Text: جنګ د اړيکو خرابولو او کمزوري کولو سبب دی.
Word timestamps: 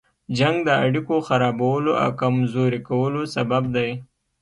جنګ 0.37 0.57
د 0.67 0.69
اړيکو 0.85 1.15
خرابولو 1.27 1.91
او 2.03 2.09
کمزوري 2.21 2.79
کولو 2.89 3.21
سبب 3.35 3.63
دی. 3.75 3.89